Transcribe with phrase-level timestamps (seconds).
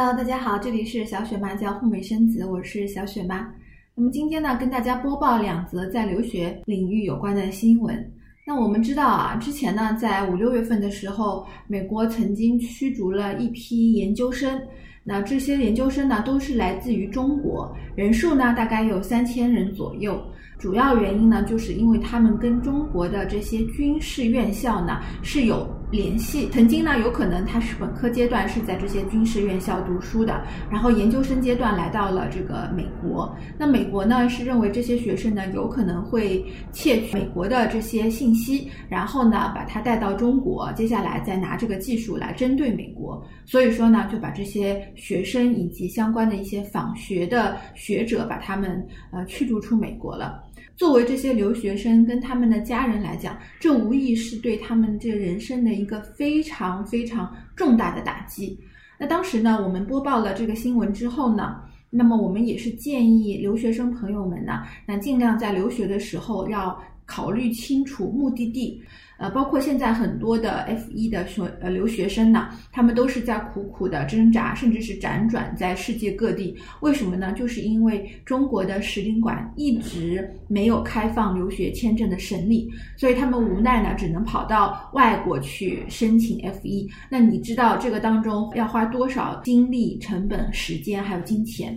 [0.00, 3.52] Hello，大家好，这里是小雪妈教护美生子，我是小雪妈。
[3.96, 8.12] 那么今天呢，跟大家播报两则在留学领域有关的新闻。
[8.46, 14.62] 那我们知道啊，之前呢，在五六月份的时候，美国曾经驱逐了一批研究生。
[15.02, 20.22] 那这些研究生呢，都是来自于中国，人数呢大概有三千人左右。
[20.60, 26.48] 主要原因呢，就是因为他们跟中国的这些军事院校呢是有联系。
[26.50, 33.34] 曾经呢，有可能他是本科阶段是在这些军事院校读书的，然后研究生阶段来到了这个美国。
[33.58, 43.22] 那美国呢是认为这些学生呢有可能会窃取美国的这些信息，然后呢把他带到中国，接下来再拿这个技术来针对美国。
[43.44, 50.44] 所以说呢，就把这些学生以及相关的一些访学的学者，把他们呃驱逐出美国了。
[50.78, 58.56] 作为这些留学生跟他们的家人来讲，这无疑是对他们这人生的一个非常非常重大的打击。
[58.96, 61.56] 那当时呢，我们播报了这个新闻之后呢，
[61.90, 68.80] 那么我们也是建议留学生朋友们呢，那尽量在留学的时候要考虑清楚目的地。
[69.20, 76.54] 呃，包括现在很多的 F 一的学呃留学生呢，他们都是在苦苦的挣扎，甚至是辗转在世界各地。
[76.82, 77.32] 为什么呢？
[77.32, 86.88] 就是因为中国的使领馆一直没有开放留学签证的审理，所以他们无奈呢，只能跑到外国去申请 F 一。
[87.10, 91.76] 那你知道这个当中要花多少精力、成本、时间还有金钱？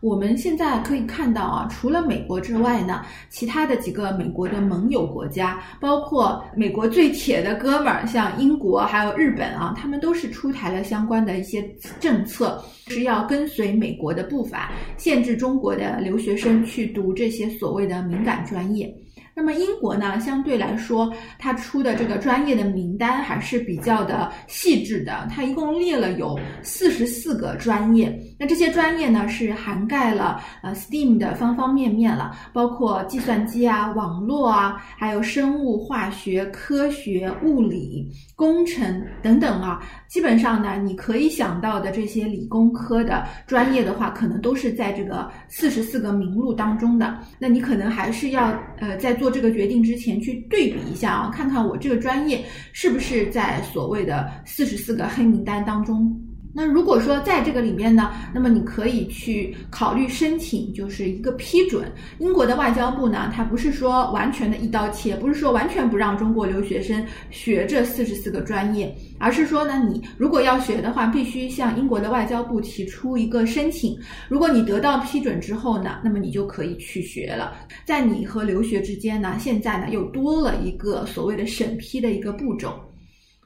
[0.00, 11.62] 我们现在可以看到啊，除了美国之外呢，其他的几个美国的盟友国家，包括美国最铁的哥们儿，像英国还有日本啊，他们都是出台了相关的一些
[11.98, 18.92] 政策，是要跟随美国的步伐，限制中国的留学生去读这些所谓的敏感专业。
[19.38, 25.28] 那么英国呢，相对来说，它出的这个专业的名单还是比较的细致的。
[25.30, 39.80] 它一共列了有四十四个专业，那这些专业呢是涵盖了呃 STEAM 的方方面面了，包括计算机啊、网络啊，还有生物化学、科学、物理、工程等等啊。
[40.08, 47.16] 基本上呢，你可以想到的这些理工科的专业的话，可能都是在这个四十四个名录当中的。
[47.38, 49.27] 那你可能还是要呃在做。
[49.30, 56.14] 这个决定之前，去对比一下啊，看看我这个专业是不是在所谓的四十四个黑名单当中。
[56.60, 61.88] 那如果说在这个里面呢，那么你可以去考虑申请，就是一个批准。
[62.18, 73.96] 英国的外交部呢，它不是说完全的一刀切，不是说完全不让中国留学生学这四十四个专业，而是说呢，你如果要学的话，必须向英国的外交部提出一个申请。
[74.28, 77.54] 如果你得到批准之后呢，那么你就可以去学了。
[77.84, 82.74] 在你和留学之间呢，现在呢又多了一个所谓的审批的一个步骤。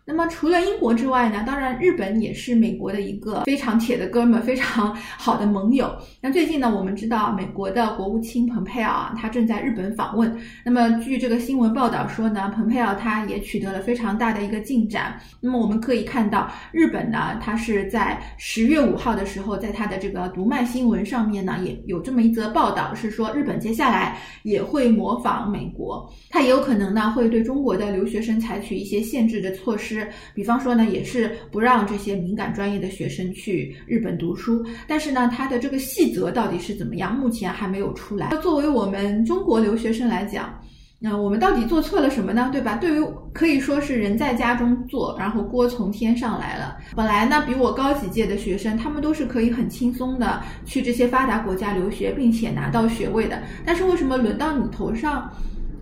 [0.04, 5.94] 那么除了英国之外呢，当然日本也是美国的一个非常铁的哥们，非常好的盟友。
[6.20, 10.36] 那最近呢，我们知道美国的国务卿蓬佩奥啊，他正在日本访问。
[10.64, 15.16] 那么据这个新闻报道说呢，蓬佩奥他也取得了非常大的一个进展。
[15.40, 29.91] 那么我们可以看到，日本呢，他是在十月五号的时候，在他的这个读卖新闻上面呢，也有这么一则报道，是说日本接下来也会模仿美国，它也有可能呢，会对中国的留学生采取一些限制的措施。
[29.92, 34.64] 是，比方说呢，也是不让这些敏感专业的学生去日本读书。
[34.86, 38.28] 但是呢，它的这个细则到底是怎么样，目前还没有出来。
[38.30, 40.58] 那作为我们中国留学生来讲，
[40.98, 42.48] 那我们到底做错了什么呢？
[42.52, 42.76] 对吧？
[42.76, 46.76] 对于可以说是人在家中坐，然后锅从天上来了。
[46.94, 53.42] 本来呢，比我高几届的学生，他们都是可以很轻松的去这些发达国家留学，并且拿到学位的。
[53.64, 55.28] 但是为什么轮到你头上，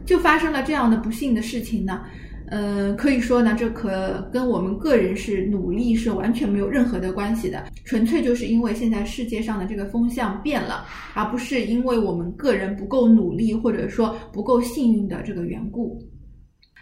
[0.06, 2.00] 就发生了这样的不幸的事情呢？
[2.50, 10.84] 呃，可以说呢，这可跟我们个人是努力是完全没有任何的关系的，纯粹就是因为现在世界上的这个风向变了，
[11.14, 16.02] 而不是因为我们个人不够努力或者说不够幸运的这个缘故。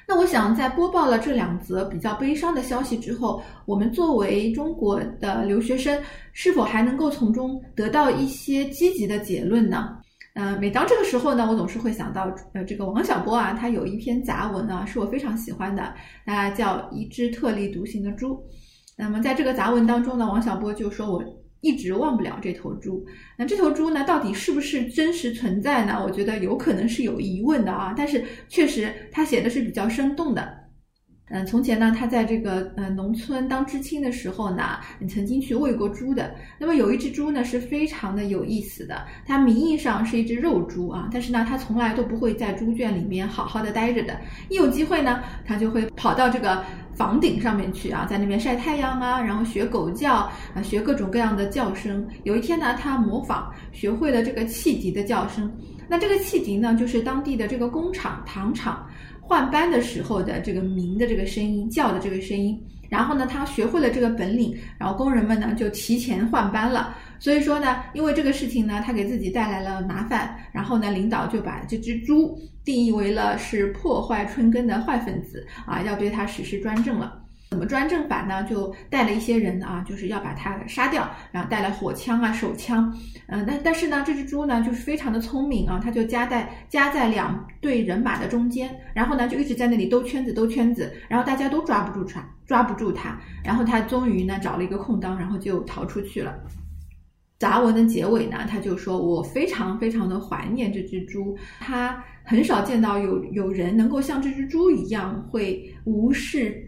[0.06, 6.00] 那我想在播报了这两则比较悲伤的消息之后，我们作为中国的留学生，
[6.32, 9.98] 是否还能够从中得到一些积极的结论呢？
[10.34, 15.94] 呃，每当这个时候呢，我总是会想到，呃，这个王小波啊，他有一篇杂文啊，是我非常喜欢的，
[16.24, 18.34] 那，叫《一只特立独行的猪》。
[18.96, 21.22] 那么在这个杂文当中呢，王小波就说我
[21.60, 23.04] 一直忘不了这头猪。
[23.36, 26.00] 那这头猪呢，到底是不是真实存在呢？
[26.04, 27.94] 我觉得有可能是有疑问的啊。
[27.96, 30.57] 但是确实他写的是比较生动的。
[31.30, 34.78] 嗯，从前呢，他在这个呃农村当知青的时候呢，
[35.08, 36.34] 曾经去喂过猪的。
[36.58, 44.18] 那么有一只猪呢是非常的有意思的，它名义上是一只肉猪啊，但是呢，它从来都不会在猪圈里面好好的待着的。
[44.48, 46.64] 一有机会呢，它就会跑到这个
[46.98, 50.14] 房顶上面去啊，在那边晒太阳啊，然后学狗叫
[50.52, 52.04] 啊，学各种各样的叫声。
[52.24, 55.48] 有一天呢，它模仿学会了这个汽笛的叫声。
[55.88, 58.84] 那这个汽笛呢，就是当地的这个工厂糖厂。
[59.20, 66.96] 换班的时候的这个鸣的这个声音，叫的这个声音，然后呢，他学会了这个本领，然后工人们呢就提前换班了。
[67.18, 77.20] 所以说呢，因为这个事情呢，他给自己带来了麻烦，然后呢，领导就把这只猪定义为了是破坏春耕的坏分子啊，要对他实施专政了。
[77.50, 78.44] 怎么专政法呢？
[78.44, 82.94] 就带了一些人啊，就是要把他杀掉，然后带来火枪啊、手枪。
[83.26, 96.38] 嗯，但但是呢，这只猪呢就是非常的聪明啊，它就夹在夹在两队人马的中间，然后呢就一直在那里兜圈子兜圈子，然后大家都抓不住它，抓不住它，然后它终于呢找了一个空当，然后就逃出去了。
[97.38, 106.64] 杂文的结尾呢，他就说我非常非常的怀念这只猪，他很少见到有有人能够像这只猪一样会无视。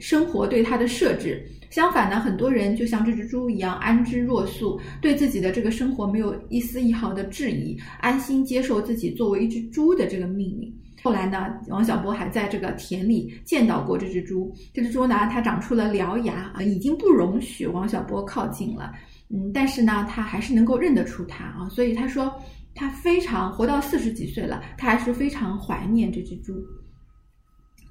[0.00, 10.74] 生活对他的设置，相反呢，很多人就像这只猪一样安之若素，对自己的这个生活没有一丝一毫的质疑，安心接受自己作为一只猪的这个命运。
[11.04, 18.90] 后来呢，王小波还在这个田里见到过这只猪，这只猪呢，它长出了獠牙啊，已经不容许王小波靠近了。
[19.28, 22.34] 嗯，但是呢，他还是能够认得出它啊，所以他说
[22.74, 26.54] 他非常活到四十几岁了，他还是非常怀念这只猪。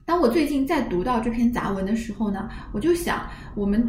[0.06, 3.88] 当我最近在读到这篇杂文的时候呢，我就想，我们。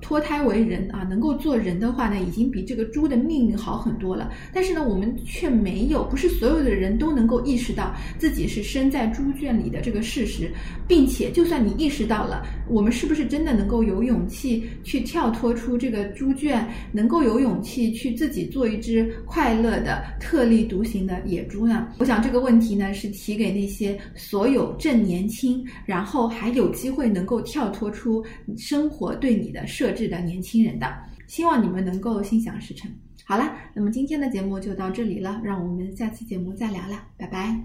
[0.00, 4.30] 脱胎为人啊，能够做人的话呢，已经比这个猪的命运好很多了。
[4.52, 10.50] 但是呢，我们却没有，不是所有的人都能够意识到自己是生在猪圈里的这个事实，
[10.86, 21.88] 并且，就算你意识到了，我们是不是真的能够有勇气去跳脱出这个猪圈，能够有勇气去自己做一只快乐的、特立独行的野猪呢？
[21.98, 28.24] 我想这个问题呢，是提给那些所有正年轻，然后还有机会能够跳脱出
[28.56, 29.87] 生活对你的设。
[29.88, 30.86] 特质的年轻人的，
[31.26, 32.90] 希望你们能够心想事成。
[33.24, 37.58] 好了，那么今天的节目就到这里了，让我们下期节目再聊了，拜拜。